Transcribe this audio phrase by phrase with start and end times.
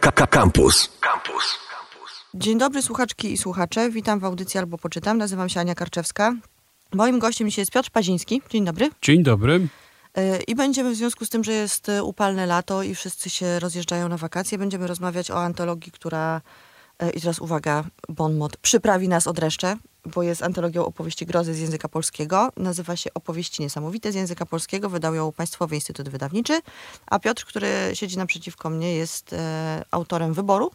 [0.00, 0.90] Campus.
[1.00, 1.58] Campus.
[2.34, 3.90] Dzień dobry słuchaczki i słuchacze.
[3.90, 5.18] Witam w audycji albo poczytam.
[5.18, 6.34] Nazywam się Ania Karczewska.
[6.92, 8.42] Moim gościem dzisiaj jest Piotr Paziński.
[8.50, 8.90] Dzień dobry.
[9.02, 9.68] Dzień dobry.
[10.14, 14.08] E, I będziemy w związku z tym, że jest upalne lato i wszyscy się rozjeżdżają
[14.08, 16.40] na wakacje, będziemy rozmawiać o antologii, która,
[16.98, 19.76] e, i teraz uwaga, bon mot, przyprawi nas od reszcze,
[20.06, 22.50] bo jest antologią opowieści grozy z języka polskiego.
[22.56, 24.88] Nazywa się Opowieści Niesamowite z języka polskiego.
[24.90, 26.60] Wydał ją Państwowy Instytut Wydawniczy.
[27.06, 30.70] A Piotr, który siedzi naprzeciwko mnie, jest e, autorem wyboru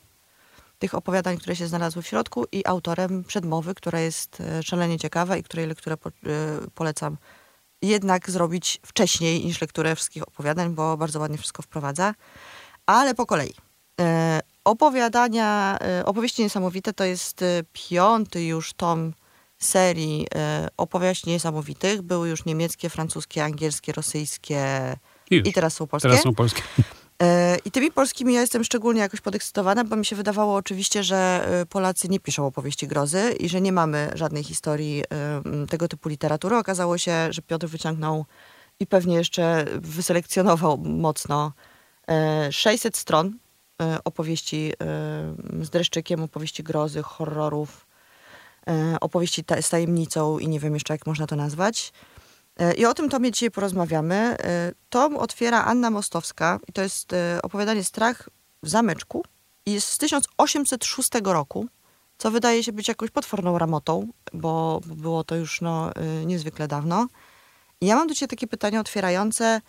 [0.79, 5.37] tych opowiadań, które się znalazły w środku i autorem przedmowy, która jest e, szalenie ciekawa
[5.37, 6.11] i której lekturę po, e,
[6.75, 7.17] polecam
[7.81, 12.13] jednak zrobić wcześniej niż lekturę wszystkich opowiadań, bo bardzo ładnie wszystko wprowadza.
[12.85, 13.53] Ale po kolei.
[14.01, 19.13] E, opowiadania, e, opowieści niesamowite to jest e, piąty już tom
[19.59, 22.01] serii e, opowieści niesamowitych.
[22.01, 24.65] Były już niemieckie, francuskie, angielskie, rosyjskie
[25.31, 25.47] Już.
[25.47, 26.09] i teraz są polskie.
[26.09, 26.61] Teraz są polskie.
[27.21, 31.47] E, I tymi polskimi ja jestem szczególnie jakoś podekscytowana, bo mi się wydawało oczywiście, że
[31.61, 35.03] e, Polacy nie piszą opowieści grozy i że nie mamy żadnej historii
[35.69, 36.55] tego typu literatury.
[36.55, 38.25] Okazało się, że Piotr wyciągnął
[38.79, 41.51] i pewnie jeszcze wyselekcjonował mocno
[42.07, 43.37] e, 600 stron
[44.03, 44.73] opowieści
[45.61, 47.85] z dreszczykiem, opowieści grozy, horrorów,
[49.01, 51.93] opowieści ta, z tajemnicą i nie wiem jeszcze jak można to nazwać.
[52.59, 54.15] E, I o tym tomie dzisiaj porozmawiamy.
[54.15, 58.29] E, Tom otwiera Anna Mostowska i to jest e, opowiadanie Strach
[58.63, 59.23] w zameczku
[59.65, 61.67] i jest z 1806 roku,
[62.17, 67.07] co wydaje się być jakąś potworną ramotą, bo, było to już no, e, niezwykle dawno.
[67.81, 69.61] I ja mam do Ciebie takie pytanie otwierające.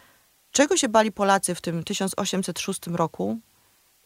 [0.51, 3.39] Czego się bali Polacy w tym 1806 roku,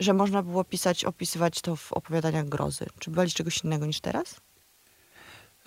[0.00, 2.86] że można było pisać, opisywać to w opowiadaniach grozy?
[2.98, 4.34] Czy bali czegoś innego niż teraz?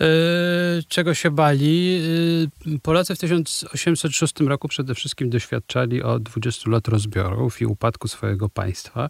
[0.02, 2.00] E, czego się bali?
[2.74, 8.48] E, Polacy w 1806 roku przede wszystkim doświadczali od 20 lat rozbiorów i upadku swojego
[8.48, 9.08] państwa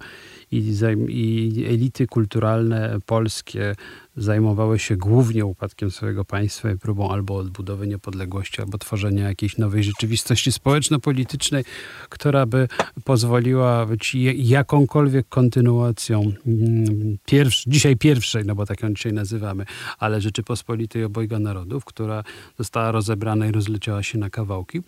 [0.50, 0.74] i,
[1.08, 3.74] i elity kulturalne polskie
[4.16, 9.84] zajmowały się głównie upadkiem swojego państwa i próbą albo odbudowy niepodległości, albo tworzenia jakiejś nowej
[9.84, 11.64] rzeczywistości społeczno-politycznej,
[12.08, 12.68] która by
[13.04, 19.64] pozwoliła być jakąkolwiek kontynuacją mm, pierwsz, dzisiaj pierwszej, no bo tak ją dzisiaj nazywamy,
[19.98, 22.24] ale Rzeczypospolitej obojga narodów, która
[22.58, 24.82] została rozebrana i rozleciała się na kawałki.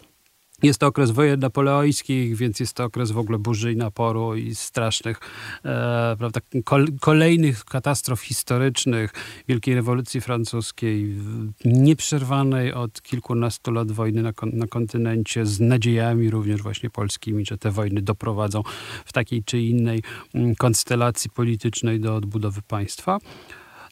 [0.62, 4.54] Jest to okres wojen napoleońskich, więc jest to okres w ogóle burzy i naporu i
[4.54, 5.20] strasznych,
[5.64, 9.12] e, prawda, kol, kolejnych katastrof historycznych,
[9.48, 11.14] Wielkiej Rewolucji Francuskiej,
[11.64, 17.70] nieprzerwanej od kilkunastu lat wojny na, na kontynencie, z nadziejami również właśnie polskimi, że te
[17.70, 18.62] wojny doprowadzą
[19.04, 20.02] w takiej czy innej
[20.34, 23.18] mm, konstelacji politycznej do odbudowy państwa.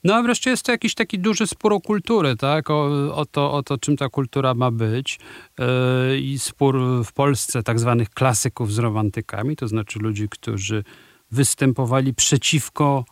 [0.04, 2.70] No a wreszcie jest to jakiś taki duży spór o kulturę, tak?
[2.70, 5.18] O, o, to, o to, czym ta kultura ma być.
[5.58, 10.84] Yy, I spór w Polsce tak zwanych klasyków z romantykami, to znaczy ludzi, którzy
[11.30, 13.04] występowali przeciwko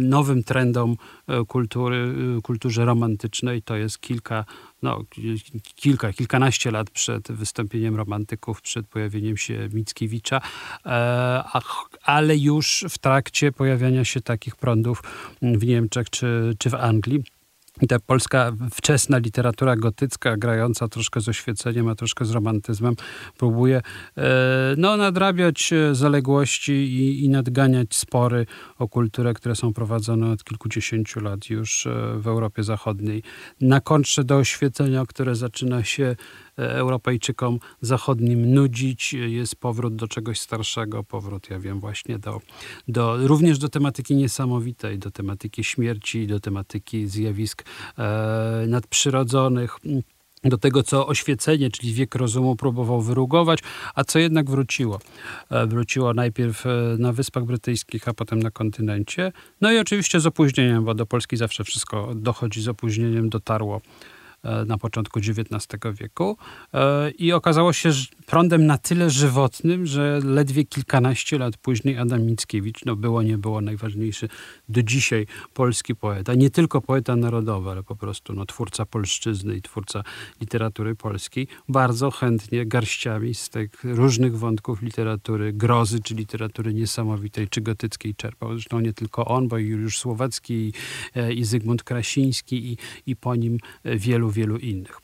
[0.00, 0.96] nowym trendom
[1.28, 3.62] yy, kultury, yy, kulturze romantycznej.
[3.62, 4.44] To jest kilka,
[4.82, 5.42] no, ki-
[5.74, 10.40] kilka, kilkanaście lat przed wystąpieniem romantyków, przed pojawieniem się Mickiewicza,
[10.86, 10.90] e,
[12.02, 15.02] ale już w trakcie pojawiania się takich prądów
[15.42, 17.37] w Niemczech czy, czy w Anglii.
[17.86, 22.94] Ta polska wczesna literatura gotycka, grająca troszkę z oświeceniem, a troszkę z romantyzmem,
[23.38, 23.82] próbuje
[24.16, 24.22] e,
[24.76, 28.46] no, nadrabiać e, zaległości i, i nadganiać spory
[28.78, 33.22] o kulturę, które są prowadzone od kilkudziesięciu lat już e, w Europie Zachodniej.
[33.60, 36.16] Na kontrze do oświecenia, które zaczyna się
[36.58, 42.40] Europejczykom zachodnim nudzić, jest powrót do czegoś starszego, powrót, ja wiem, właśnie do,
[42.88, 47.64] do również do tematyki niesamowitej, do tematyki śmierci, do tematyki zjawisk
[47.98, 49.78] e, nadprzyrodzonych
[50.44, 53.58] do tego, co oświecenie, czyli wiek rozumu próbował wyrugować,
[53.94, 54.98] a co jednak wróciło.
[55.50, 59.32] E, Wróciło najpierw e, na Wyspach Brytyjskich, a potem na kontynencie.
[59.60, 63.80] No i oczywiście z opóźnieniem, bo do Polski zawsze wszystko dochodzi z opóźnieniem, dotarło
[64.66, 65.66] na początku XIX
[66.00, 66.36] wieku
[66.74, 67.90] E, i okazało się
[68.26, 73.60] prądem na tyle żywotnym, że ledwie kilkanaście lat później Adam Mickiewicz, no było, nie było
[73.60, 74.28] najważniejszy
[74.68, 76.34] do dzisiaj polski poeta.
[76.34, 80.02] Nie tylko poeta narodowy, ale po prostu no, twórca polszczyzny i twórca
[80.40, 81.46] literatury polskiej.
[81.68, 88.52] Bardzo chętnie garściami z tych różnych wątków literatury grozy, czy literatury niesamowitej, czy gotyckiej czerpał.
[88.52, 90.72] Zresztą nie tylko on, bo Juliusz Słowacki, i,
[91.14, 92.76] e, i Zygmunt Krasiński, i,
[93.06, 95.00] i po nim e, wielu, wielu innych.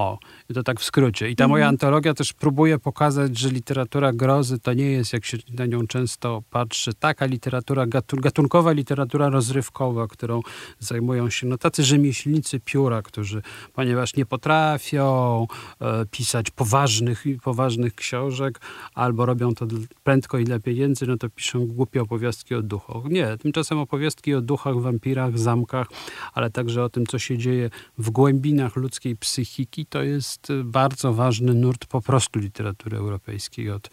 [0.00, 0.18] O,
[0.54, 1.30] to tak w skrócie.
[1.30, 5.38] I ta moja antologia też próbuje pokazać, że literatura grozy to nie jest, jak się
[5.58, 10.40] na nią często patrzy, taka literatura, gatun gatunkowa literatura rozrywkowa, którą
[10.78, 13.42] zajmują się no, tacy rzemieślnicy pióra, którzy,
[13.72, 15.46] ponieważ nie potrafią
[15.80, 18.60] e, pisać poważnych, poważnych książek,
[18.94, 19.66] albo robią to
[20.04, 23.04] prędko i dla pieniędzy, no to piszą głupie opowiastki o duchach.
[23.04, 25.86] Nie, tymczasem opowiastki o duchach, wampirach, zamkach,
[26.34, 31.12] ale także o tym, co się dzieje w głębinach ludzkiej psychiki, to jest y, bardzo
[31.12, 33.90] ważny nurt po prostu literatury europejskiej od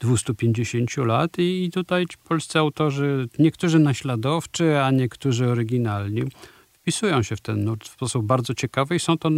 [0.00, 6.22] 250 lat i tutaj polscy autorzy, niektórzy naśladowczy, a niektórzy oryginalni,
[6.72, 9.30] wpisują się w ten nurt w sposób bardzo ciekawy i są to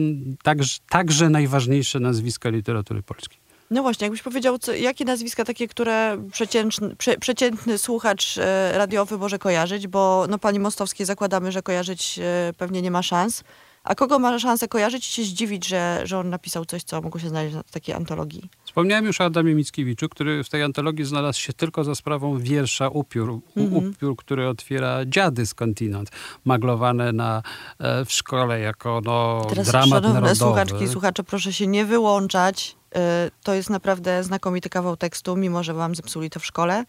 [0.43, 3.39] także, także najważniejsze nazwiska literatury polskiej.
[3.71, 9.19] No właśnie, jakbyś powiedział, co, jakie nazwiska takie, które przeciętny, prze, przeciętny słuchacz e, radiowy
[9.19, 13.45] może kojarzyć, bo no pani Mostowskiej zakładamy, że kojarzyć e, pewnie nie ma szans.
[13.85, 17.21] A kogo ma szansę kojarzyć i się zdziwić, że, że on napisał coś, co mogło
[17.21, 18.51] się znaleźć w takiej antologii?
[18.65, 22.89] Wspomniałem już o Adamie Mickiewiczu, który w tej antologii znalazł się tylko za sprawą wiersza
[22.89, 23.91] Upiór, -hmm.
[23.91, 26.11] Upiór który otwiera Dziady skądinąd,
[26.45, 27.43] maglowane na,
[27.79, 30.37] e, w szkole jako no, Teraz, dramat szanowne narodowy.
[30.37, 32.77] słuchaczki i słuchacze, proszę się nie wyłączać.
[32.95, 36.85] E, to jest naprawdę znakomity kawał tekstu, mimo że wam zepsuli to w szkole.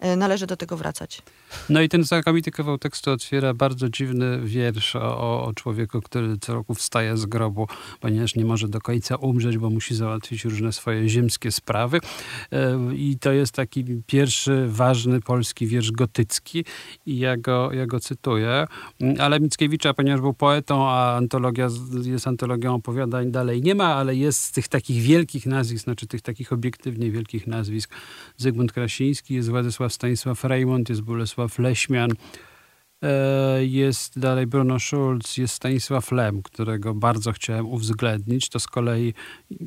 [0.00, 1.22] E, należy do tego wracać.
[1.68, 6.54] No i ten znakomity kawał tekstu otwiera bardzo dziwny wiersz o, o człowieku, który co
[6.54, 7.68] roku wstaje z grobu,
[8.00, 11.98] ponieważ nie może do końca umrzeć, bo musi załatwić różne swoje ziemskie sprawy.
[12.52, 16.64] E, I to jest taki pierwszy ważny polski wiersz gotycki
[17.06, 18.66] i ja go, ja go cytuję.
[19.18, 21.68] Ale Mickiewicza, ponieważ był poetą, a antologia
[22.04, 26.22] jest antologią opowiadań, dalej nie ma, ale jest z tych takich wielkich nazwisk, znaczy tych
[26.22, 27.90] takich obiektywnie wielkich nazwisk.
[28.36, 32.10] Zygmunt Krasiński, jest Władysław Stanisław Reymont, jest Bolesław Leśmian,
[33.02, 38.48] e, jest dalej Bruno Schulz, jest Stanisław Lem, którego bardzo chciałem uwzględnić.
[38.48, 39.14] To z kolei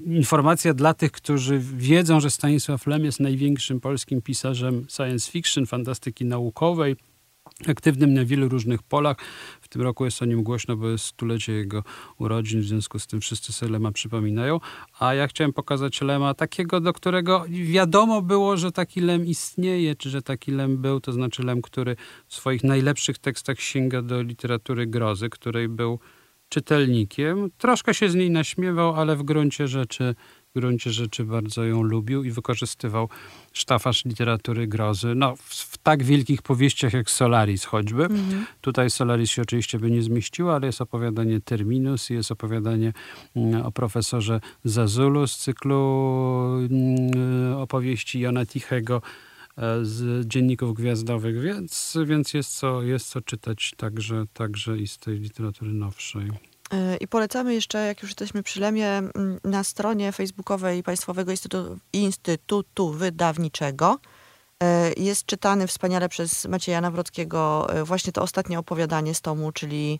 [0.05, 6.25] informacja dla tych, którzy wiedzą, że Stanisław Lem jest największym polskim pisarzem science fiction, fantastyki
[6.25, 6.95] naukowej,
[7.67, 9.17] aktywnym na wielu różnych polach.
[9.61, 11.83] W tym roku jest o nim głośno, bo jest stulecie jego
[12.17, 14.59] urodzin, w związku z tym wszyscy sobie Lema przypominają.
[14.99, 20.09] A ja chciałem pokazać Lema takiego, do którego wiadomo było, że taki Lem istnieje, czy
[20.09, 21.95] że taki Lem był, to znaczy Lem, który
[22.27, 25.99] w swoich najlepszych tekstach sięga do literatury grozy, której był
[26.49, 27.49] czytelnikiem.
[27.57, 30.15] Troszkę się z niej naśmiewał, ale w gruncie rzeczy
[30.55, 33.09] w gruncie rzeczy bardzo ją lubił i wykorzystywał
[33.53, 35.15] sztafasz literatury grozy.
[35.15, 38.03] No, w, w tak wielkich powieściach jak Solaris choćby.
[38.03, 38.45] Mhm.
[38.61, 42.93] Tutaj Solaris się oczywiście by nie zmieściło, ale jest opowiadanie Terminus, jest opowiadanie
[43.35, 45.77] mm, o profesorze Zazulu z cyklu
[46.69, 49.01] mm, opowieści Jona Tichego
[49.57, 54.97] e, z dzienników gwiazdowych, więc, więc jest, co, jest co czytać także, także i z
[54.97, 56.31] tej literatury nowszej.
[56.99, 62.89] I polecamy jeszcze, jak już jesteśmy przy Lemie, mm, na stronie facebookowej Państwowego Instytutu, Instytutu
[62.89, 63.99] Wydawniczego
[64.63, 69.99] e, jest czytany wspaniale przez Macieja Nawrockiego e, właśnie to ostatnie opowiadanie z tomu, czyli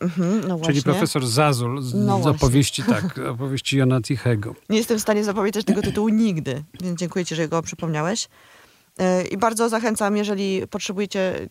[0.00, 4.54] mhm, no Czyli profesor Zazul z, no z opowieści, tak, opowieści Jona Tichego.
[4.68, 8.28] Nie jestem w stanie zapamiętać tego tytułu nigdy, więc dziękuję ci, że go przypomniałeś.
[8.98, 11.46] E, I bardzo zachęcam, jeżeli potrzebujecie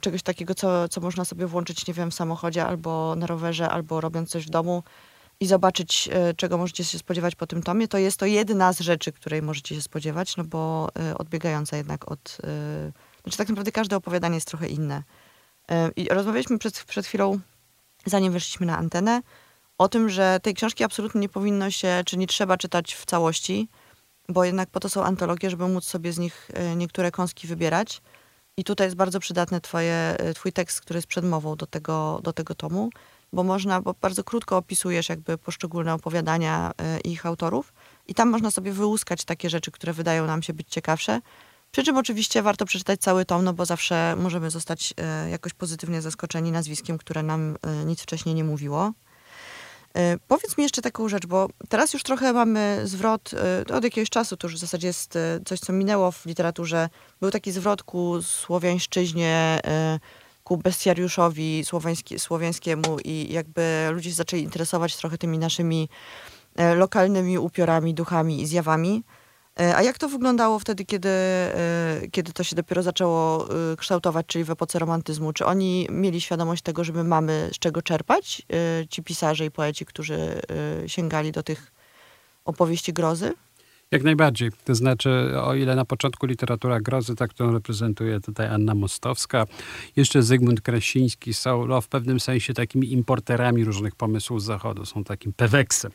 [0.00, 4.00] czegoś takiego, co, co można sobie włączyć, nie wiem, w samochodzie albo na rowerze, albo
[4.00, 4.82] robiąc coś w domu
[5.40, 8.80] i zobaczyć, e, czego możecie się spodziewać po tym tomie, to jest to jedna z
[8.80, 12.38] rzeczy, której możecie się spodziewać, no bo e, odbiegająca jednak od...
[13.22, 15.02] Znaczy tak naprawdę każde opowiadanie jest trochę inne.
[15.96, 17.40] I rozmawialiśmy przed, przed chwilą,
[18.06, 19.22] zanim weszliśmy na antenę,
[19.78, 23.68] o tym, że tej książki absolutnie nie powinno się, czy nie trzeba czytać w całości,
[24.28, 28.02] bo jednak po to są antologie, żeby móc sobie z nich e, niektóre kąski wybierać.
[28.56, 32.32] I tutaj jest bardzo przydatny twoje, e, twój tekst, który jest przedmową do tego, do
[32.32, 32.90] tego tomu,
[33.32, 37.72] bo można, bo bardzo krótko opisujesz jakby poszczególne opowiadania e, ich autorów
[38.06, 41.20] i tam można sobie wyłuskać takie rzeczy, które wydają nam się być ciekawsze.
[41.70, 44.94] Przy czym oczywiście warto przeczytać cały tom, no bo zawsze możemy zostać
[45.30, 48.92] jakoś pozytywnie zaskoczeni nazwiskiem, które nam nic wcześniej nie mówiło.
[49.96, 53.30] E, powiedz mi jeszcze taką rzecz, bo teraz już trochę mamy zwrot,
[53.70, 56.88] e, od jakiegoś czasu to już w zasadzie jest e, coś, co minęło w literaturze.
[57.20, 59.60] Był taki zwrot ku słowiańszczyźnie,
[60.44, 61.64] ku bestiariuszowi
[62.18, 65.88] słowiańskiemu i jakby ludzie zaczęli interesować trochę tymi naszymi
[66.76, 69.02] lokalnymi upiorami, duchami i zjawami.
[69.60, 74.26] E, a jak to wyglądało wtedy, kiedy, e, kiedy to się dopiero zaczęło e, kształtować,
[74.26, 75.32] czyli w epoce romantyzmu?
[75.32, 78.42] Czy oni mieli świadomość tego, że my mamy z czego czerpać,
[78.90, 80.40] ci pisarze i poeci, którzy
[80.86, 81.72] sięgali do tych
[82.44, 83.34] opowieści grozy?
[83.94, 84.50] Jak najbardziej.
[84.64, 89.46] To znaczy, o ile na początku literatura grozy, tak którą reprezentuje tutaj Anna Mostowska,
[89.96, 94.86] jeszcze Zygmunt Krasiński są no, w pewnym sensie takimi importerami różnych pomysłów z zachodu.
[94.86, 95.92] Są takim peweksem.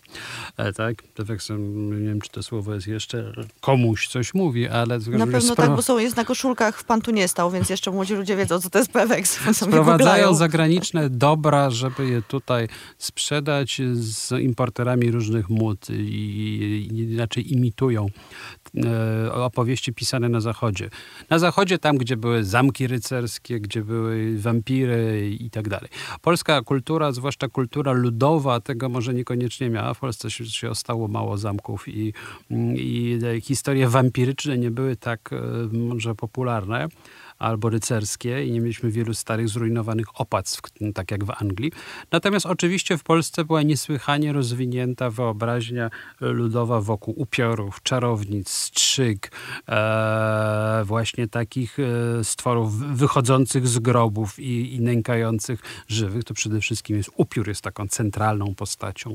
[0.58, 1.04] E, tak?
[1.04, 5.00] Peweksem, nie wiem, czy to słowo jest jeszcze komuś coś mówi, ale...
[5.08, 7.92] Na pewno tak, bo są, jest na koszulkach w Pan tu nie stał, więc jeszcze
[7.92, 9.40] młodzi ludzie wiedzą, co to jest peweks.
[9.54, 17.89] Sprowadzają zagraniczne dobra, żeby je tutaj sprzedać z importerami różnych mód i, i inaczej imitują
[17.98, 20.90] e, opowieści pisane na zachodzie.
[21.30, 25.90] Na zachodzie tam, gdzie były zamki rycerskie, gdzie były wampiry i tak dalej.
[26.22, 29.94] Polska kultura, zwłaszcza kultura ludowa, tego może niekoniecznie miała.
[29.94, 32.14] W Polsce się, się ostało mało zamków i,
[32.76, 36.88] i historie wampiryczne nie były tak e, może popularne
[37.40, 40.62] albo rycerskie i nie mieliśmy wielu starych, zrujnowanych opactw,
[40.94, 41.72] tak jak w Anglii.
[42.12, 45.90] Natomiast oczywiście w Polsce była niesłychanie rozwinięta wyobraźnia
[46.22, 49.32] ludowa wokół upiorów, czarownic, strzyg,
[49.70, 56.24] e, właśnie takich e, stworów wychodzących z grobów i, i nękających żywych.
[56.24, 59.14] To przede wszystkim jest upiór, jest taką centralną postacią,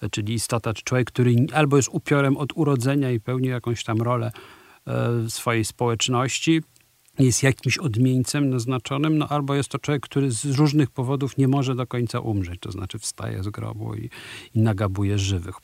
[0.00, 4.02] e, czyli istota, czy człowiek, który albo jest upiorem od urodzenia i pełni jakąś tam
[4.02, 4.32] rolę
[4.86, 6.62] e, swojej społeczności,
[7.18, 11.74] jest jakimś odmieńcem naznaczonym, no albo jest to człowiek, który z różnych powodów nie może
[11.74, 14.10] do końca umrzeć, to znaczy wstaje z grobu i,
[14.54, 15.54] i nagabuje żywych.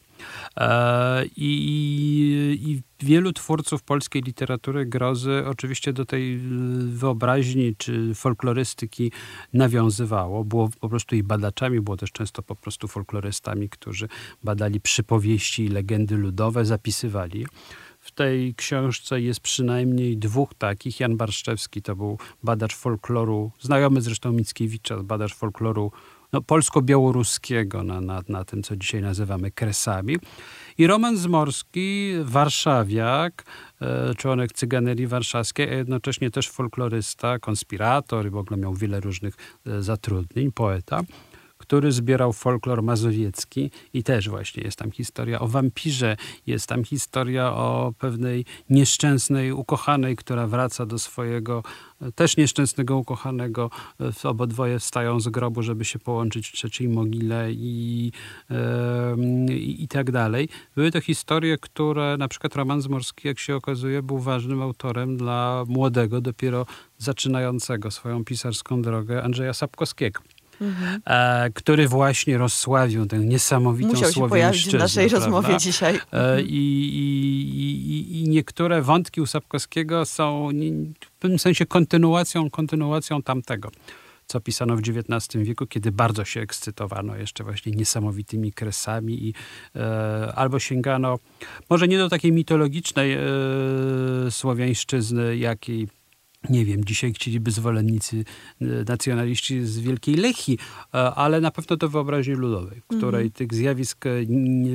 [0.57, 6.39] E, I, I, wielu twórców polskiej literatury grozy oczywiście do tej e,
[6.87, 9.13] wyobraźni czy folklorystyki
[9.53, 10.45] nawiązywało.
[10.45, 14.09] Było po prostu i badaczami, było też często po prostu folklorystami, którzy
[14.45, 17.47] badali przypowieści i legendy ludowe, zapisywali.
[18.11, 21.01] W tej książce jest przynajmniej dwóch takich.
[21.01, 25.93] Jan Barszczewski to był badacz folkloru, znajomy zresztą Mickiewicza, badacz folkloru
[26.33, 30.17] no, polsko-białoruskiego na, na, na tym, co dzisiaj nazywamy kresami.
[30.79, 33.45] I Roman Zmorski, warszawiak,
[33.81, 39.35] e, członek cyganerii warszawskiej, a jednocześnie też folklorysta, konspirator i w ogóle miał wiele różnych
[39.67, 41.03] e, zatrudnień, poeta
[41.71, 47.53] który zbierał folklor mazowiecki i też właśnie jest tam historia o wampirze, jest tam historia
[47.53, 51.63] o pewnej nieszczęsnej ukochanej, która wraca do swojego
[52.15, 53.71] też nieszczęsnego ukochanego.
[54.25, 58.13] Obodwoje wstają z grobu, żeby się połączyć w trzeciej mogile i,
[59.51, 60.49] i, i tak dalej.
[60.75, 65.65] Były to historie, które na przykład Roman Zmorski, jak się okazuje, był ważnym autorem dla
[65.69, 66.67] młodego, dopiero
[66.99, 70.21] zaczynającego swoją pisarską drogę Andrzeja Sapkowskiego
[70.61, 71.01] mhm.
[71.05, 76.01] e, który właśnie rozsławił tę niesamowitą Musiał się pojawić w naszej rozmowie dzisiaj.
[76.13, 80.49] E, i, i, I, niektóre wątki u Sapkowskiego są
[81.01, 83.71] w pewnym sensie kontynuacją, kontynuacją tamtego
[84.31, 89.35] co pisano w XIX wieku, kiedy bardzo się ekscytowano jeszcze właśnie niesamowitymi kresami i
[89.77, 91.19] e, albo sięgano
[91.71, 93.21] może nie do takiej mitologicznej e,
[94.31, 95.89] słowiańszczyzny, jakiej
[96.49, 98.25] nie wiem, dzisiaj chcieliby zwolennicy
[98.61, 100.59] e, nacjonaliści z Wielkiej Lechii,
[100.95, 103.33] e, ale na pewno do wyobraźni ludowej, której mm.
[103.33, 104.11] tych zjawisk e,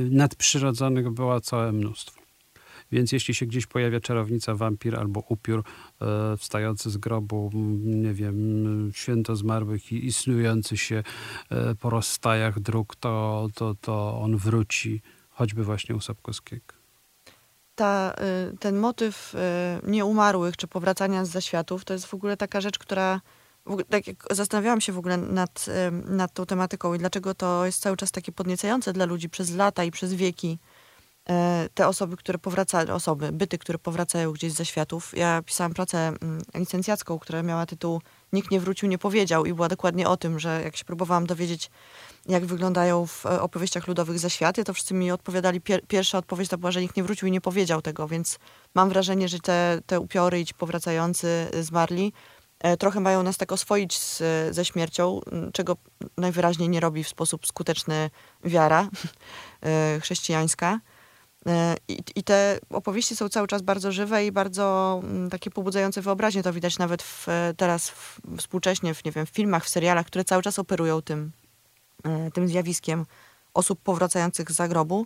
[0.09, 2.25] nadprzyrodzonych było całe mnóstwo.
[2.91, 5.63] Więc jeśli się gdzieś pojawia czarownica, wampir albo upiór
[6.01, 7.51] e, wstający z grobu,
[7.83, 11.03] nie wiem, święto zmarłych i istniejący się
[11.49, 16.74] e, po rozstajach dróg, to, to, to on wróci, choćby właśnie u Sapkowskiego
[17.75, 18.15] ta,
[18.53, 19.37] y, ten motyw y,
[19.91, 23.21] nieumarłych czy powracania z zaświatów to jest w ogóle taka rzecz, która.
[23.89, 27.81] Tak jak zastanawiałam się w ogóle nad, y, nad tą tematyką i dlaczego to jest
[27.81, 30.59] cały czas takie podniecające dla ludzi przez lata i przez wieki.
[31.73, 35.17] Te osoby, które powracają, osoby, byty, które powracają gdzieś z zaświatów.
[35.17, 38.01] Ja pisałam pracę mm, licencjacką, która miała tytuł
[38.35, 41.71] Nikt nie wrócił, nie powiedział i była dokładnie o tym, że jak się próbowałam dowiedzieć,
[42.25, 46.57] jak wyglądają w e, opowieściach ludowych zaświaty, to wszyscy mi odpowiadali, pier pierwsza odpowiedź to
[46.57, 48.39] była, że nikt nie wrócił i nie powiedział tego, więc
[48.73, 52.13] mam wrażenie, że te, te upiory i ci powracający zmarli
[52.59, 54.23] e, trochę mają nas tak oswoić z,
[54.55, 55.21] ze śmiercią,
[55.53, 55.77] czego
[56.17, 58.09] najwyraźniej nie robi w sposób skuteczny
[58.43, 58.87] wiara
[59.61, 60.79] e, chrześcijańska.
[61.87, 66.43] I, I, te opowieści są cały czas bardzo żywe i bardzo takie pobudzające wyobraźnię.
[66.43, 70.23] To widać nawet w, teraz w, współcześnie w, nie wiem, w filmach, w serialach, które
[70.23, 71.31] cały czas operują tym,
[72.05, 73.05] E, tym zjawiskiem
[73.53, 75.05] osób powracających z zagrobu.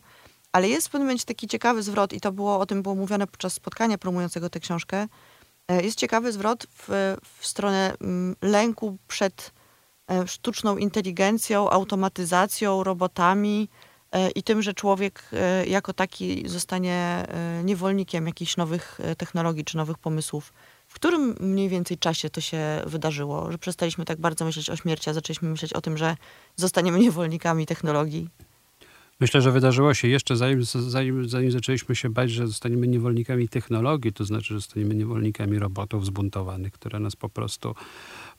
[0.52, 3.28] Ale jest w pewnym momencie taki ciekawy zwrot, i to było o tym było mówione
[3.28, 5.08] podczas spotkania promującego tę książkę.
[5.68, 9.52] E, jest ciekawy zwrot w, w stronę mm, lęku przed
[10.12, 13.70] e, sztuczną inteligencją, automatyzacją, robotami
[14.36, 15.30] i tym, że człowiek
[15.68, 17.28] jako taki zostanie
[17.64, 20.54] niewolnikiem jakichś nowych technologii czy nowych pomysłów.
[20.88, 25.10] W którym mniej więcej czasie to się wydarzyło, że przestaliśmy tak bardzo myśleć o śmierci,
[25.10, 26.16] a zaczęliśmy myśleć o tym, że
[26.56, 28.30] zostaniemy niewolnikami technologii?
[29.20, 34.14] Myślę, że wydarzyło się jeszcze zanim, zanim, zanim zaczęliśmy się bać, że zostaniemy niewolnikami technologii,
[34.14, 37.76] to znaczy, że zostaniemy niewolnikami robotów zbuntowanych, które nas po prostu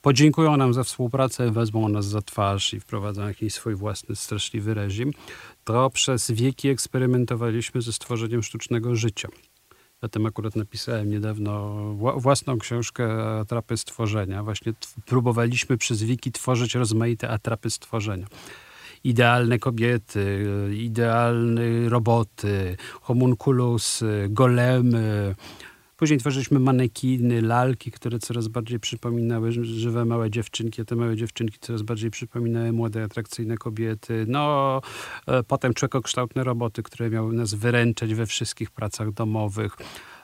[0.03, 5.11] podziękują nam za współpracę, wezmą nas za twarz i wprowadzą jakiś swój własny straszliwy reżim.
[5.65, 9.29] To przez wieki eksperymentowaliśmy ze stworzeniem sztucznego życia.
[10.03, 11.75] Ja tym akurat napisałem niedawno
[12.17, 14.43] własną książkę Atrapy Stworzenia.
[14.43, 14.73] Właśnie
[15.07, 18.27] próbowaliśmy przez wiki tworzyć rozmaite atrapy stworzenia
[19.05, 25.35] idealne kobiety, idealne roboty, homunculusy, golemy.
[26.01, 31.59] Później tworzyliśmy manekiny, lalki, które coraz bardziej przypominały żywe małe dziewczynki, a te małe dziewczynki
[31.61, 34.25] coraz bardziej przypominały młode, atrakcyjne kobiety.
[34.29, 34.81] No,
[35.27, 39.77] e, potem człowiekokształtne roboty, które miały nas wyręczać we wszystkich pracach domowych.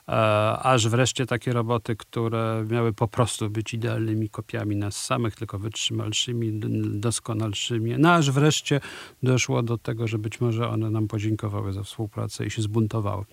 [0.09, 0.13] E,
[0.59, 6.61] aż wreszcie takie roboty, które miały po prostu być idealnymi kopiami nas samych, tylko wytrzymalszymi,
[7.01, 7.95] doskonalszymi.
[7.99, 8.81] No aż wreszcie
[9.23, 13.25] doszło do tego, że być może one nam podziękowały za współpracę i się zbuntowały.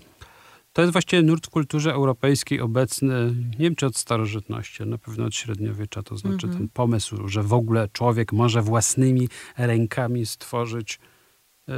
[0.73, 5.25] To jest właściwie nurt w kulturze europejskiej obecny, nie wiem czy od starożytności, na pewno
[5.25, 6.03] od średniowiecza.
[6.03, 6.59] To znaczy mm -hmm.
[6.59, 10.99] ten pomysł, że w ogóle człowiek może własnymi rękami stworzyć
[11.67, 11.75] yy,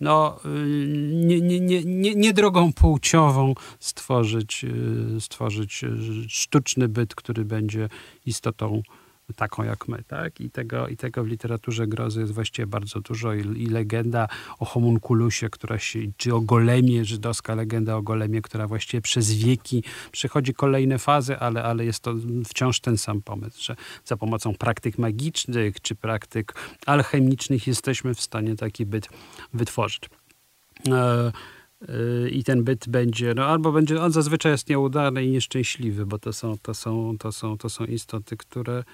[0.00, 0.66] no, y,
[1.14, 4.64] nie, nie, nie, nie, nie drogą płciową stworzyć,
[5.16, 5.88] y, stworzyć y,
[6.28, 7.88] sztuczny byt, który będzie
[8.26, 8.82] istotą
[9.34, 10.40] taką jak my, tak?
[10.40, 14.28] I tego, I tego w literaturze grozy jest właściwie bardzo dużo i, i legenda
[14.58, 19.82] o homunculusie, która się, czy o golemie, żydowska legenda o golemie, która właściwie przez wieki
[20.12, 22.14] przechodzi kolejne fazy, ale, ale jest to
[22.48, 26.54] wciąż ten sam pomysł, że za pomocą praktyk magicznych czy praktyk
[26.86, 29.08] alchemicznych jesteśmy w stanie taki byt
[29.54, 30.10] wytworzyć.
[30.88, 31.32] E,
[31.88, 36.18] e i ten byt będzie, no albo będzie, on zazwyczaj jest nieudany i nieszczęśliwy, bo
[36.18, 38.84] to są, to są, to są, to są istoty, które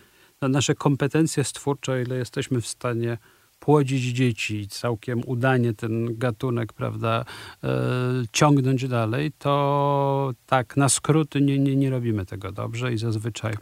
[0.43, 3.19] na nasze kompetencje stwórcze, ile jesteśmy w stanie
[3.61, 7.25] płodzić dzieci, całkiem udanie ten gatunek, prawda,
[7.65, 7.69] e,
[8.33, 13.55] ciągnąć dalej, to tak na skróty nie, nie, nie robimy tego dobrze i zazwyczaj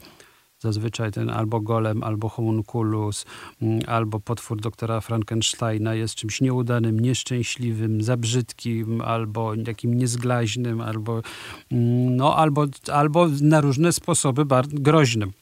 [0.61, 3.27] zazwyczaj ten albo golem, albo homunculus,
[3.63, 11.23] mm, albo potwór doktora Frankensteina jest czymś nieudanym, nieszczęśliwym, za brzydkim, albo takim niezglaźnym, albo,
[11.73, 15.33] mm, no, albo, albo na różne sposoby groźnym.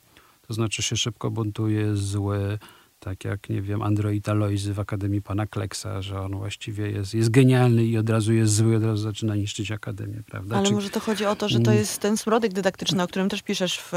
[0.48, 2.58] To znaczy się szybko buntuje, zły,
[3.00, 7.30] tak jak, nie wiem, Android Aloizy w Akademii Pana Kleksa, że on właściwie jest, jest
[7.30, 10.56] genialny i od razu jest zły, od razu zaczyna niszczyć Akademię, prawda?
[10.56, 10.72] Ale Czy...
[10.72, 11.78] może to chodzi o to, że to mm.
[11.78, 13.92] jest ten smrodek dydaktyczny, o którym też piszesz w,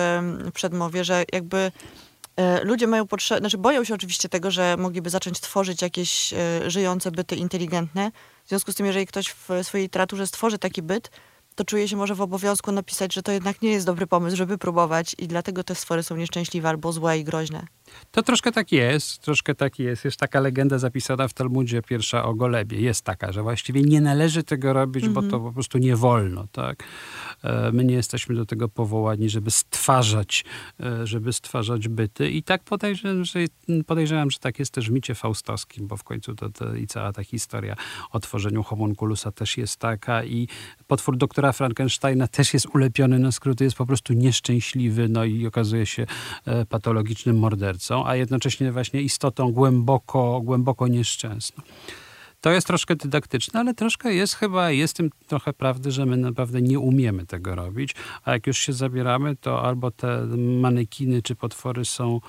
[0.46, 1.72] w przedmowie, że jakby
[2.36, 6.72] e, ludzie mają potrzebę, znaczy boją się oczywiście tego, że mogliby zacząć tworzyć jakieś e,
[6.72, 8.12] żyjące byty inteligentne.
[8.46, 11.12] W związku z tym, jeżeli ktoś w swojej literaturze stworzy taki byt,
[11.56, 14.58] to czuje się może w obowiązku napisać, że to jednak nie jest dobry pomysł, żeby
[14.58, 17.68] próbować i dlatego te stwory są nieszczęśliwe albo złe i groźne.
[18.12, 20.06] To troszkę tak jest, troszkę tak jest.
[20.06, 22.82] Jest taka legenda zapisana w Talmudzie pierwsza o Golebie.
[22.82, 25.16] Jest taka, że właściwie nie należy tego robić, mm -hmm.
[25.16, 25.44] bo to mhm.
[25.44, 26.84] po prostu nie wolno, tak?
[27.44, 30.46] E, my nie jesteśmy do tego powołani, żeby stwarzać,
[30.80, 32.30] e, żeby stwarzać byty.
[32.30, 33.40] I tak podejrzewam, że,
[33.88, 37.14] podejrzewam, że tak jest też w micie faustowskim, bo w końcu to, to i cała
[37.14, 37.76] ta historia
[38.12, 40.48] o tworzeniu homunculusa też jest taka i
[40.88, 45.86] potwór doktora Frankensteina też jest ulepiony na skróty, jest po prostu nieszczęśliwy, no i okazuje
[45.86, 46.06] się
[46.46, 51.64] e, patologicznym mordercą, a jednocześnie właśnie istotą głęboko, głęboko nieszczęsną.
[52.42, 56.62] To jest troszkę dydaktyczne, ale troszkę jest chyba, jest tym trochę prawdy, że my naprawdę
[56.62, 61.86] nie umiemy tego robić, a jak już się zabieramy, to albo te manekiny czy potwory
[61.86, 62.20] są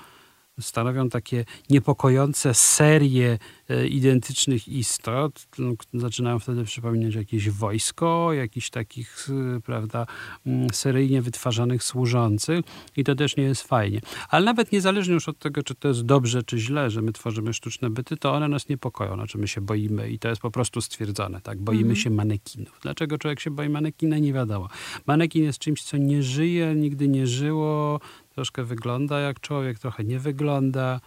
[0.59, 3.37] stanowią takie niepokojące serie
[3.69, 5.47] e, identycznych istot.
[5.57, 9.27] No, zaczynają wtedy przypominać jakieś wojsko, jakichś takich,
[9.65, 10.05] prawda,
[10.45, 12.65] mm, seryjnie wytwarzanych służących
[12.97, 14.01] i to też nie jest fajnie.
[14.29, 17.53] Ale nawet niezależnie już od tego, czy to jest dobrze, czy źle, że my tworzymy
[17.53, 20.81] sztuczne byty, to one nas niepokoją, znaczy my się boimy i to jest po prostu
[20.81, 21.59] stwierdzone, tak?
[21.61, 21.95] Boimy mhm.
[21.95, 22.79] się manekinów.
[22.81, 24.17] Dlaczego człowiek się boi manekina?
[24.17, 24.67] Nie wiadomo.
[25.05, 27.99] Manekin jest czymś, co nie żyje, nigdy nie żyło,
[28.35, 30.99] troszkę wygląda jak człowiek, trochę nie wygląda.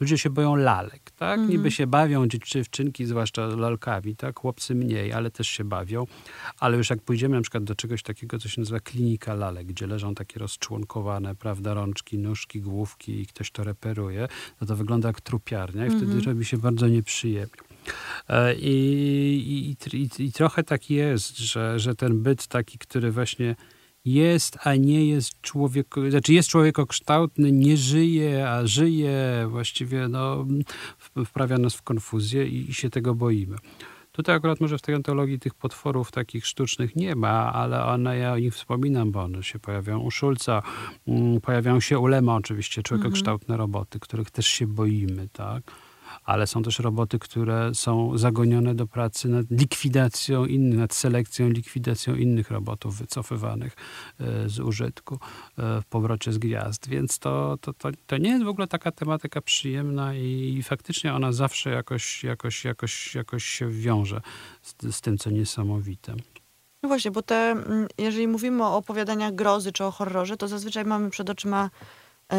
[0.00, 1.38] Ludzie się boją lalek, tak?
[1.38, 1.50] Mm.
[1.50, 4.38] Niby się bawią dziewczynki, zwłaszcza lalkami, tak?
[4.38, 6.06] Chłopcy mniej, ale też się bawią.
[6.58, 9.86] Ale już jak pójdziemy na przykład do czegoś takiego, co się nazywa klinika lalek, gdzie
[9.86, 14.28] leżą takie rozczłonkowane, prawda, rączki, nóżki, główki i ktoś to reperuje,
[14.60, 16.24] no to wygląda jak trupiarnia i wtedy mhm.
[16.24, 17.62] robi się bardzo nieprzyjemnie.
[18.28, 23.56] E, I, i, i, I, trochę tak jest, że, że ten byt taki, który właśnie
[24.04, 30.46] jest, a nie jest człowiek, znaczy jest człowiekokształtny, nie żyje, a żyje, właściwie no,
[31.24, 33.56] wprawia nas w konfuzję i, i się tego boimy.
[34.12, 38.32] Tutaj akurat może w tej antologii tych potworów takich sztucznych nie ma, ale one, ja
[38.32, 40.62] o nich wspominam, bo one się pojawiają u Szulca,
[41.06, 43.58] um, pojawiają się u Lema oczywiście, człowiekokształtne mhm.
[43.58, 45.62] roboty, których też się boimy, tak?
[46.24, 52.14] Ale są też roboty, które są zagonione do pracy nad likwidacją innych, nad selekcją, likwidacją
[52.14, 53.76] innych robotów wycofywanych
[54.20, 56.88] e, z użytku e, w powrocie z gwiazd.
[56.88, 61.14] Więc to, to, to, to nie jest w ogóle taka tematyka przyjemna i, i faktycznie
[61.14, 64.20] ona zawsze jakoś, jakoś, jakoś, jakoś się wiąże
[64.62, 66.14] z, z tym, co niesamowite.
[66.84, 70.84] No właśnie, bo te, mm, jeżeli mówimy o opowiadaniach grozy czy o horrorze, to zazwyczaj
[70.84, 71.70] mamy przed oczyma
[72.32, 72.36] e,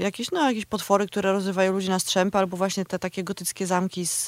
[0.00, 4.06] jakieś, no, jakieś potwory, które rozrywają ludzi na strzępy, albo właśnie te takie gotyckie zamki
[4.06, 4.26] z,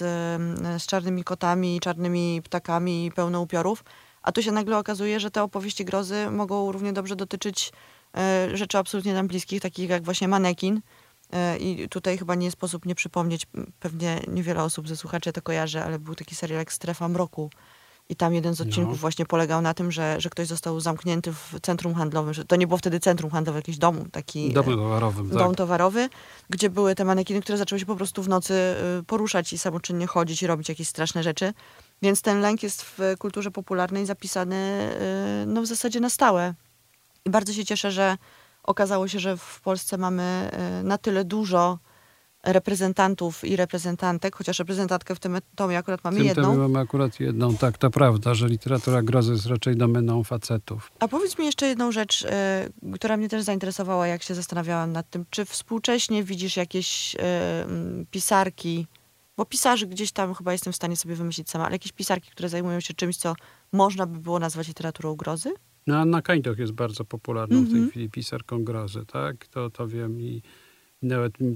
[0.79, 3.85] z czarnymi kotami, czarnymi ptakami pełne upiorów.
[4.23, 7.73] A tu się nagle okazuje, że te opowieści grozy mogą równie dobrze dotyczyć
[8.17, 10.81] e, rzeczy absolutnie nam bliskich, takich jak właśnie manekin.
[11.33, 13.47] E, I tutaj chyba nie sposób nie przypomnieć,
[13.81, 17.51] pewnie niewiele osób ze słuchaczy to kojarzy, ale był taki serial jak Strefa Mroku,
[18.09, 19.01] i tam jeden z odcinków no.
[19.01, 22.35] właśnie polegał na tym, że, że ktoś został zamknięty w centrum handlowym.
[22.35, 24.53] Że to nie było wtedy centrum handlowe, jakiś dom taki.
[24.53, 25.23] Dom towarowy.
[25.23, 25.57] Dom tak.
[25.57, 26.09] towarowy,
[26.51, 28.55] gdzie były te manekiny, które zaczęły się po prostu w nocy
[29.01, 31.53] y, poruszać i samoczynnie chodzić i robić jakieś straszne rzeczy.
[32.03, 34.91] Więc ten lęk jest w kulturze popularnej zapisany
[35.43, 36.55] y, no, w zasadzie na stałe.
[37.25, 38.17] I bardzo się cieszę, że
[38.63, 41.79] okazało się, że w Polsce mamy y, na tyle dużo
[42.45, 46.43] reprezentantów i reprezentantek, chociaż reprezentantkę w tym tomie akurat mamy w tym jedną.
[46.43, 50.93] Tomie mamy akurat jedną, tak, to prawda, że literatura grozy jest raczej domeną facetów.
[50.99, 52.29] A powiedz mi jeszcze jedną rzecz, y,
[52.93, 55.25] która mnie też zainteresowała, jak się zastanawiałam nad tym.
[55.31, 57.19] Czy współcześnie widzisz jakieś y,
[58.11, 58.87] pisarki,
[59.37, 62.49] bo pisarzy gdzieś tam chyba jestem w stanie sobie wymyślić sama, ale jakieś pisarki, które
[62.49, 63.35] zajmują się czymś, co
[63.73, 65.53] można by było nazwać literaturą grozy?
[65.87, 67.69] No, Anna Kańtoch jest bardzo popularną mm -hmm.
[67.69, 67.91] w tej Mhm.
[67.91, 69.47] chwili pisarką grozy, tak?
[69.47, 70.43] To, to wiem i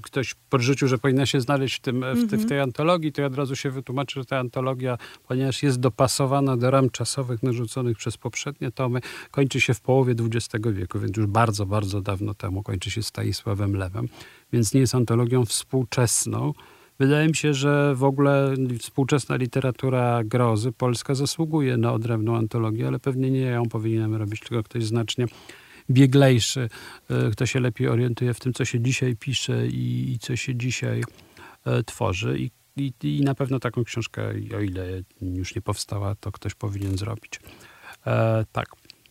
[0.02, 2.48] ktoś podrzucił, że powinna się znaleźć w, tym, w, w, Mhm.
[2.48, 6.70] tej antologii, to ja od razu się wytłumaczę, że ta antologia, ponieważ jest dopasowana do
[6.70, 11.66] ram czasowych narzuconych przez poprzednie tomy, kończy się w połowie XX wieku, więc już bardzo,
[11.66, 14.08] bardzo dawno temu kończy się Stanisławem Lewem,
[14.52, 16.52] więc nie jest antologią współczesną.
[16.98, 22.98] Wydaje mi się, że w ogóle współczesna literatura grozy polska zasługuje na odrębną antologię, ale
[22.98, 25.26] pewnie nie ją powinienem robić, tylko ktoś znacznie
[25.90, 26.68] bieglejszy,
[27.10, 30.56] e, kto się lepiej orientuje w tym, co się dzisiaj pisze i, i co się
[30.56, 31.02] dzisiaj
[31.64, 32.38] e, tworzy.
[32.38, 36.98] I, i, I na pewno taką książkę, o ile już nie powstała, to ktoś powinien
[36.98, 37.40] zrobić.
[38.06, 38.66] E, tak.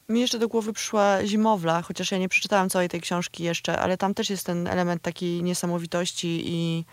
[0.10, 3.98] Mi jeszcze do głowy przyszła Zimowla, chociaż ja nie przeczytałam całej tej książki jeszcze, ale
[3.98, 6.86] tam też jest ten element takiej niesamowitości i, i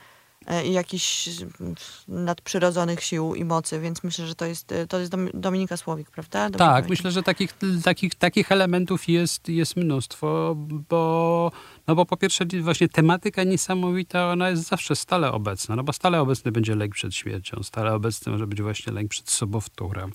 [0.64, 1.28] jakichś
[2.08, 6.50] nadprzyrodzonych sił i mocy, więc myślę, że to jest, to jest Dominika Słowik, prawda?
[6.50, 7.54] Tak, myślę, że takich,
[7.84, 10.54] takich, takich elementów jest, jest mnóstwo,
[10.88, 11.52] bo,
[11.86, 16.20] no bo po pierwsze właśnie tematyka niesamowita, ona jest zawsze stale obecna, no bo stale
[16.20, 20.12] obecny będzie lęk przed śmiercią, stale obecny może być właśnie lęk przed sobowtórem.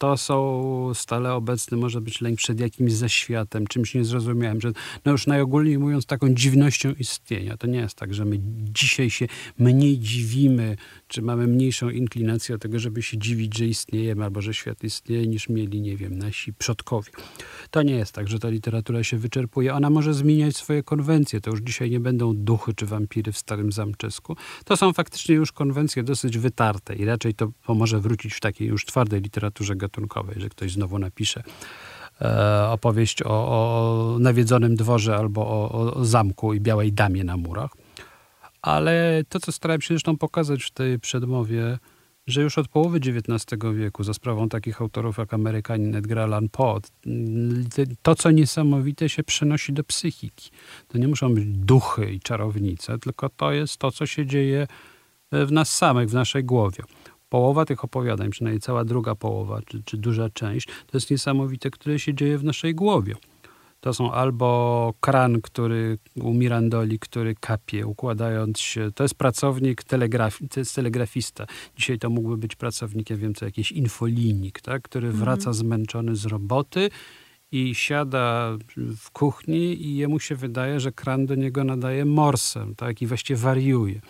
[0.00, 4.72] To są stale obecny, może być lęk przed jakimś zaświatem, czymś niezrozumiałym, że
[5.04, 7.56] no już najogólniej mówiąc taką dziwnością istnienia.
[7.56, 8.36] To nie jest tak, że my
[8.72, 9.26] dzisiaj się
[9.58, 10.76] mniej dziwimy,
[11.10, 15.26] czy mamy mniejszą inklinację do tego, żeby się dziwić, że istniejemy, albo że świat istnieje,
[15.26, 17.10] niż mieli, nie wiem, nasi przodkowie.
[17.70, 19.74] To nie jest tak, że ta literatura się wyczerpuje.
[19.74, 21.40] Ona może zmieniać swoje konwencje.
[21.40, 24.36] To już dzisiaj nie będą duchy czy wampiry w starym zamczysku.
[24.64, 28.86] To są faktycznie już konwencje dosyć wytarte i raczej to pomoże wrócić w takiej już
[28.86, 31.42] twardej literaturze gatunkowej, że ktoś znowu napisze
[32.20, 37.79] e, opowieść o, o nawiedzonym dworze albo o, o zamku i białej damie na murach.
[38.62, 41.78] Ale to, co starałem się zresztą pokazać w tej przedmowie,
[42.26, 46.80] że już od połowy XIX wieku, za sprawą takich autorów jak Amerykanin Edgar Allan Poe,
[48.02, 50.50] to, co niesamowite, się przenosi do psychiki.
[50.88, 54.66] To nie muszą być duchy i czarownice, tylko to jest to, co się dzieje
[55.32, 56.84] w nas samych, w naszej głowie.
[57.28, 61.98] Połowa tych opowiadań, przynajmniej cała druga połowa, czy, czy duża część, to jest niesamowite, które
[61.98, 63.14] się dzieje w naszej głowie.
[63.80, 68.90] To są albo kran, który u Mirandoli, który kapie, układając się.
[68.94, 71.46] To jest pracownik, telegraf, to jest telegrafista.
[71.76, 74.82] Dzisiaj to mógłby być pracownik, ja wiem co, jakiś infolinik, tak?
[74.82, 75.24] który Mhm.
[75.24, 76.90] wraca zmęczony z roboty
[77.52, 78.56] i siada
[78.96, 83.02] w kuchni i jemu się wydaje, że kran do niego nadaje morsem, tak?
[83.02, 84.00] I właściwie wariuje.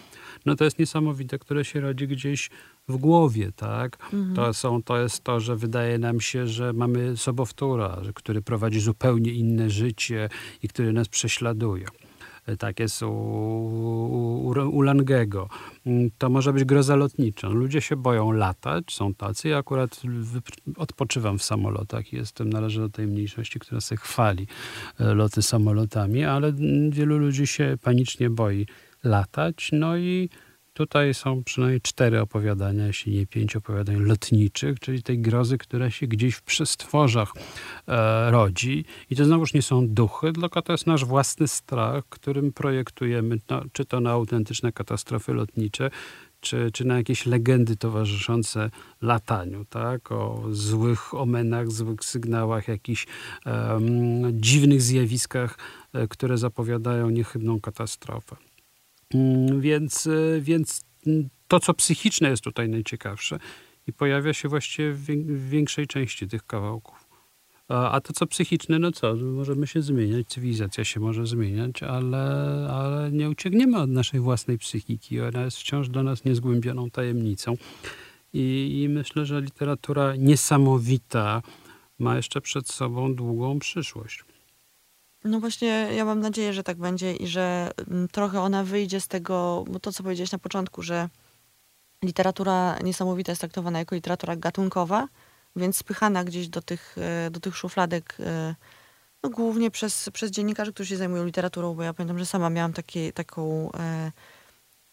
[0.47, 2.51] No to jest niesamowite, które się rodzi gdzieś
[2.89, 3.99] w głowie, tak?
[4.35, 9.33] To, są, to jest to, że wydaje nam się, że mamy sobowtóra, który prowadzi zupełnie
[9.33, 10.29] inne życie
[10.63, 11.87] i który nas prześladuje.
[12.59, 15.49] Tak jest u, u, u Langego.
[16.19, 17.49] To może być groza lotnicza.
[17.49, 19.49] Ludzie się boją latać, są tacy.
[19.49, 20.01] Ja akurat
[20.77, 24.47] odpoczywam w samolotach i jestem, należę do tej mniejszości, która sobie chwali
[25.01, 28.67] e, loty samolotami, ale mm, wielu ludzi się panicznie boi
[29.05, 29.71] latać.
[29.73, 30.29] No i
[30.73, 36.07] tutaj są przynajmniej cztery opowiadania, jeśli nie pięć opowiadań lotniczych, czyli tej grozy, która się
[36.07, 37.33] gdzieś w przestworzach
[37.89, 38.85] e, rodzi.
[39.11, 43.63] I to znowuż nie są duchy, tylko to jest nasz własny strach, którym projektujemy, no,
[43.73, 45.91] czy to na autentyczne katastrofy lotnicze,
[46.41, 48.71] czy, czy na jakieś legendy towarzyszące
[49.03, 50.13] lataniu, tak?
[50.13, 53.07] O złych omenach, złych sygnałach, jakichś
[53.47, 55.59] um, dziwnych zjawiskach,
[55.93, 58.37] e, które zapowiadają niechybną katastrofę.
[59.15, 60.85] Um, więc, e, więc
[61.49, 63.39] to, co psychiczne jest tutaj najciekawsze
[63.87, 65.05] i pojawia się właściwie w,
[65.49, 67.11] większej części tych kawałków.
[67.69, 72.19] A to co psychiczne, no co, możemy się zmieniać, cywilizacja się może zmieniać, ale,
[72.71, 75.21] ale nie uciekniemy od naszej własnej psychiki.
[75.21, 77.57] Ona jest wciąż do nas niezgłębioną tajemnicą.
[78.33, 81.43] I, I, myślę, że literatura niesamowita
[81.99, 84.25] ma jeszcze przed sobą długą przyszłość.
[85.25, 89.09] No właśnie, ja mam nadzieję, że tak będzie i że mm, trochę ona wyjdzie z
[89.09, 91.09] tego, bo to co powiedziałeś na początku, że
[92.03, 95.09] literatura niesamowita jest traktowana jako literatura gatunkowa,
[95.57, 98.55] więc spychana gdzieś do tych, e, do tych szufladek, e,
[99.23, 102.73] no głównie przez, przez dziennikarzy, którzy się zajmują literaturą, bo ja pamiętam, że sama miałam
[102.73, 104.13] taki, taką e,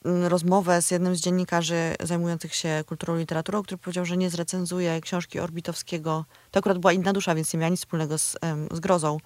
[0.05, 5.01] rozmowę z jednym z dziennikarzy zajmujących się kulturą i literaturą, który powiedział, że nie zrecenzuje
[5.01, 6.25] książki Orbitowskiego.
[6.51, 8.37] To akurat była inna dusza, więc nie miała nic wspólnego z,
[8.71, 9.17] z grozą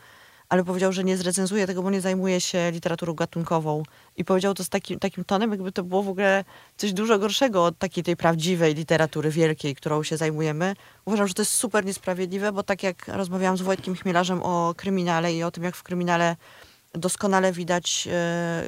[0.52, 3.84] ale powiedział, że nie zrecenzuje tego, bo nie zajmuje się literaturą gatunkową.
[4.18, 6.44] I powiedział to z takim, takim tonem, jakby to było w ogóle
[6.78, 10.76] coś dużo gorszego od takiej tej prawdziwej literatury wielkiej, którą się zajmujemy.
[11.06, 15.34] Uważam, że to jest super niesprawiedliwe, bo tak jak rozmawiałam z Wojtkiem Chmielarzem o kryminale
[15.34, 16.36] i o tym, jak w kryminale
[16.94, 18.64] doskonale widać e,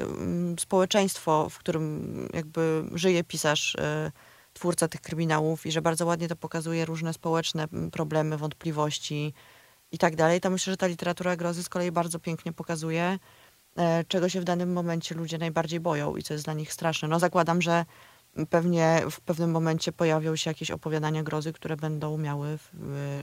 [0.58, 4.12] społeczeństwo, w którym jakby żyje pisarz, e,
[4.54, 9.34] twórca tych kryminałów i że bardzo ładnie to pokazuje różne społeczne problemy, wątpliwości,
[9.94, 13.18] i tak dalej, to myślę, że ta literatura grozy z kolei bardzo pięknie pokazuje,
[13.76, 17.08] e, czego się w danym momencie ludzie najbardziej boją i co jest dla nich straszne.
[17.08, 17.84] No zakładam, że
[18.50, 22.58] pewnie w pewnym momencie pojawią się jakieś opowiadania grozy, które będą miały,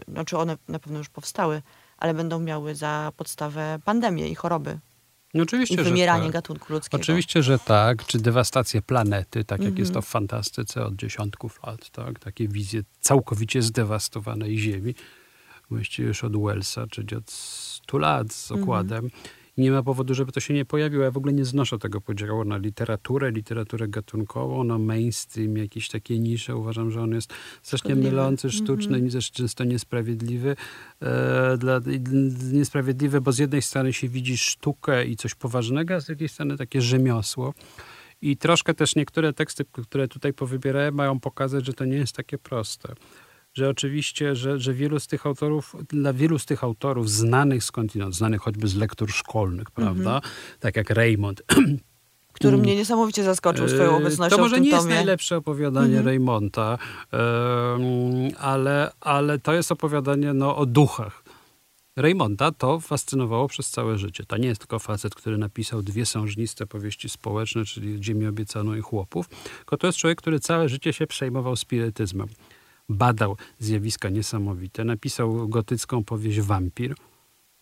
[0.07, 1.62] znaczy one na pewno już powstały,
[1.97, 4.79] ale będą miały za podstawę pandemię i choroby.
[5.34, 6.34] No oczywiście, I wymieranie tak.
[6.34, 7.01] gatunku ludzkiego.
[7.01, 8.05] Oczywiście, że tak.
[8.05, 9.79] Czy dewastację planety, tak jak mm -hmm.
[9.79, 10.05] jest to Mhm.
[10.05, 12.19] w fantastyce od dziesiątków lat, tak?
[12.19, 14.95] Takie wizje całkowicie zdewastowanej Ziemi
[15.75, 18.63] właściwie już od Wellsa, czyli od 100 lat z Mhm.
[18.63, 19.10] okładem.
[19.57, 21.03] I nie ma powodu, żeby to się nie pojawiło.
[21.03, 26.19] Ja w ogóle nie znoszę tego podziału na literaturę, literaturę gatunkową, na mainstream, jakieś takie
[26.19, 26.55] nisze.
[26.55, 29.12] Uważam, że on jest strasznie mylący, sztuczny, Mhm.
[29.12, 30.55] też często niesprawiedliwy.
[31.01, 31.79] E, dla,
[32.51, 36.57] niesprawiedliwy, bo z jednej strony się widzi sztukę i coś poważnego, a z drugiej strony
[36.57, 37.53] takie rzemiosło.
[38.21, 42.38] I troszkę też niektóre teksty, które tutaj powybierałem, mają pokazać, że to nie jest takie
[42.38, 42.93] proste
[43.53, 48.15] że oczywiście, że, że wielu z tych autorów, dla wielu z tych autorów znanych skądinąd,
[48.15, 50.21] znanych choćby z lektur szkolnych, prawda,
[50.59, 51.41] tak jak Raymond,
[52.33, 54.95] Który mnie niesamowicie zaskoczył swoją E, obecnością To może nie jest tomie.
[54.95, 56.05] najlepsze opowiadanie Mhm.
[56.05, 56.77] Raymonta,
[57.11, 57.81] em,
[58.39, 61.23] ale, ale to jest opowiadanie no, o duchach.
[61.95, 64.23] Raymonta to fascynowało przez całe życie.
[64.25, 68.81] To nie jest tylko facet, który napisał dwie sążniste powieści społeczne, czyli Ziemię obiecaną i
[68.81, 72.27] Chłopów, tylko to jest człowiek, który całe życie się przejmował spirytyzmem.
[72.89, 74.84] Badał zjawiska niesamowite.
[74.84, 76.96] Napisał gotycką powieść Wampir.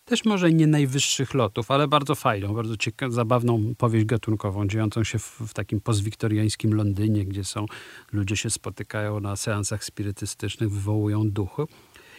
[0.04, 5.18] Też może nie najwyższych lotów, ale bardzo fajną, bardzo cieka- zabawną powieść gatunkową, dziejącą się
[5.18, 7.66] w, w takim postwiktoriańskim Londynie, gdzie są
[8.12, 11.62] ludzie się spotykają na seansach spirytystycznych, wywołują duchy.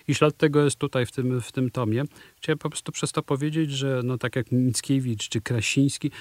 [0.07, 2.03] I ślad tego jest tutaj w tym, w tym tomie.
[2.37, 6.11] Chciałem po prostu przez to powiedzieć, że no, tak jak Mickiewicz czy Krasiński,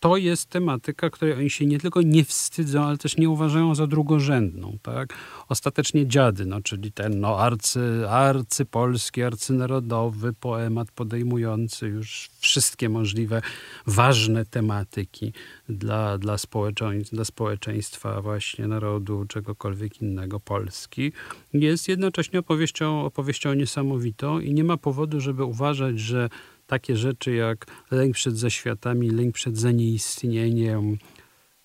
[0.00, 3.86] to jest tematyka, której oni się nie tylko nie wstydzą, ale też nie uważają za
[3.86, 4.78] drugorzędną.
[4.82, 5.14] Tak?
[5.48, 13.42] Ostatecznie dziady, no, czyli ten no, arcy, arcypolski, arcynarodowy poemat podejmujący już wszystkie możliwe
[13.86, 15.32] ważne tematyki
[15.68, 21.12] dla, dla, społeczeństwa, dla społeczeństwa właśnie narodu, czegokolwiek innego Polski,
[21.52, 26.28] jest jednocześnie opowieścią, opowieścią niesamowitą i nie ma powodu, żeby uważać, że
[26.68, 30.98] takie rzeczy jak lęk przed zaświatami, lęk przed zanieistnieniem,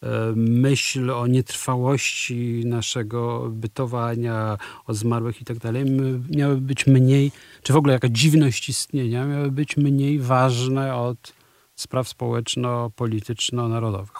[0.04, 5.86] e, myśl o nietrwałości naszego bytowania, o zmarłych i tak dalej,
[6.30, 7.32] miały być mniej,
[7.64, 11.34] czy w ogóle jaka dziwność istnienia, miały być mniej ważne od
[11.76, 14.18] spraw społeczno-polityczno-narodowych.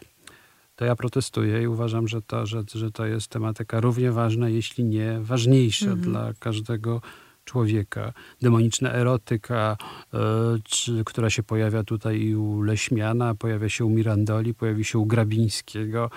[0.76, 4.84] To ja protestuję i uważam, że to, że, że to jest tematyka równie ważna, jeśli
[4.84, 6.02] nie ważniejsza Mhm.
[6.02, 7.02] dla każdego
[7.46, 8.14] człowieka.
[8.42, 9.78] Demoniczna erotyka,
[10.14, 10.18] e,
[10.64, 15.06] czy, która się pojawia tutaj i u Leśmiana, pojawia się u Mirandoli, pojawi się u
[15.06, 16.10] Grabińskiego.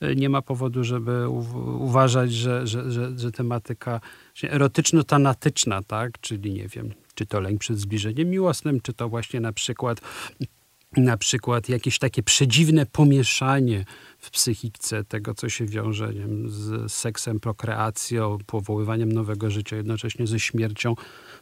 [0.00, 1.28] E, Nie ma powodu, żeby
[1.78, 4.00] uważać, że, że, że, że tematyka
[4.42, 6.20] erotyczno-tanatyczna, tak?
[6.20, 10.00] czyli nie wiem, czy to lęk przed zbliżeniem miłosnym, czy to właśnie na przykład
[10.96, 13.84] na przykład jakieś takie przedziwne pomieszanie
[14.18, 20.40] w psychice tego, co się wiąże wiem, z seksem, prokreacją, powoływaniem nowego życia, jednocześnie ze
[20.40, 20.94] śmiercią,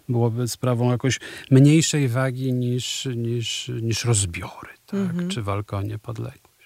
[0.09, 5.29] byłoby sprawą jakoś mniejszej wagi niż, niż, niż rozbiory, tak?
[5.29, 6.57] czy walka o niepodległość.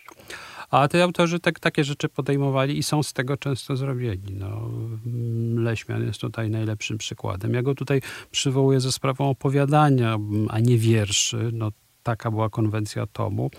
[0.70, 4.34] A te autorzy tak, takie rzeczy podejmowali i są z tego często zrobieni.
[4.34, 4.70] No,
[5.62, 7.54] Leśmian jest tutaj najlepszym przykładem.
[7.54, 11.50] Ja go tutaj przywołuję ze sprawą opowiadania, a nie wierszy.
[11.52, 11.70] No,
[12.02, 13.50] taka była konwencja tomu.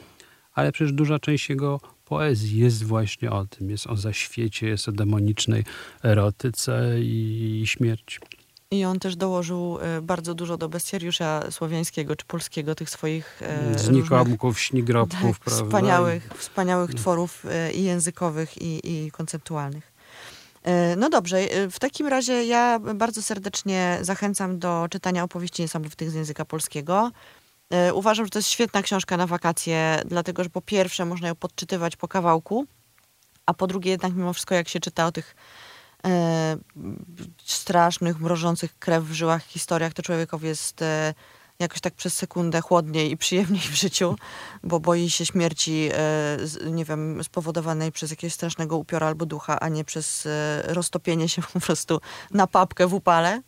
[0.54, 3.70] Ale przecież duża część jego poezji jest właśnie o tym.
[3.70, 5.64] Jest o zaświecie, jest o demonicznej
[6.04, 8.20] erotyce i, i śmierci.
[8.72, 13.80] I on też dołożył e, bardzo dużo do bestiariusza słowiańskiego czy polskiego, tych swoich e,
[13.80, 19.92] Znikomków, śnigrobków, tak, wspaniałych, wspaniałych tworów e, i językowych, i, i konceptualnych.
[20.98, 21.40] No dobrze,
[21.72, 27.12] w takim razie ja bardzo serdecznie zachęcam do czytania opowieści niesamowitych z języka polskiego.
[27.94, 31.96] Uważam, że to jest świetna książka na wakacje, dlatego że po pierwsze można ją podczytywać
[31.96, 32.66] po kawałku,
[33.46, 35.36] a po drugie jednak mimo wszystko jak się czyta o tych
[36.06, 36.58] e,
[37.46, 41.14] strasznych, mrożących krew w żyłach historiach, to człowiekowi jest e,
[41.60, 44.16] jakoś tak przez sekundę chłodniej i przyjemniej w życiu,
[44.64, 45.94] bo boi się śmierci, e,
[46.44, 51.30] z, nie wiem, spowodowanej przez jakiegoś strasznego upiora albo ducha, a nie przez e, roztopienie
[51.30, 53.42] się po prostu na papkę w upale.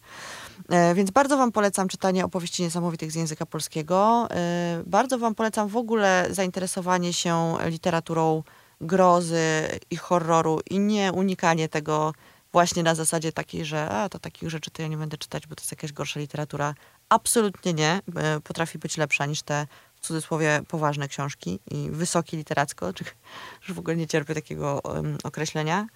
[0.74, 4.28] E, więc bardzo Wam polecam czytanie opowieści niesamowitych z języka polskiego.
[4.32, 8.44] E, bardzo Wam polecam w ogóle zainteresowanie się literaturą
[8.82, 12.14] grozy i horroru i nie unikanie tego
[12.52, 15.56] właśnie na zasadzie takiej, że a, to takich rzeczy to ja nie będę czytać, bo
[15.56, 16.76] to jest jakaś gorsza literatura.
[17.10, 18.00] Absolutnie nie.
[18.16, 23.04] E, potrafi być lepsza niż te w cudzysłowie poważne książki i wysokie literacko, czy
[23.66, 25.88] że w ogóle nie cierpię takiego um, określenia.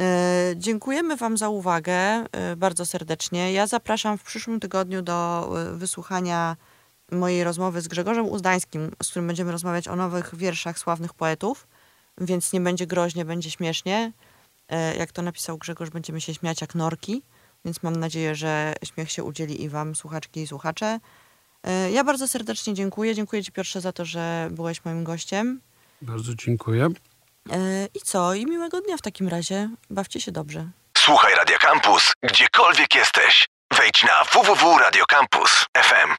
[0.00, 3.52] E, dziękujemy Wam za uwagę e, bardzo serdecznie.
[3.52, 6.56] Ja zapraszam w przyszłym tygodniu do e, wysłuchania
[7.12, 11.66] mojej rozmowy z Grzegorzem Uzdańskim, z którym będziemy rozmawiać o nowych wierszach sławnych poetów,
[12.18, 14.12] więc nie będzie groźnie, będzie śmiesznie.
[14.98, 17.22] Jak to napisał Grzegorz, będziemy się śmiać jak norki,
[17.64, 21.00] więc mam nadzieję, że śmiech się udzieli i wam, słuchaczki i słuchacze.
[21.92, 23.14] Ja bardzo serdecznie dziękuję.
[23.14, 25.60] Dziękuję ci Piotrze za to, że byłeś moim gościem.
[26.02, 26.88] Bardzo dziękuję.
[27.52, 28.34] E, I co?
[28.34, 29.68] I miłego dnia w takim razie.
[29.90, 30.68] Bawcie się dobrze.
[30.98, 33.48] Słuchaj Radio Campus, gdziekolwiek jesteś.
[33.78, 36.10] Wejdź na www.radiocampus.fm.